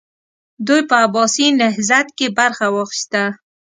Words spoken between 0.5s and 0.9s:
دوی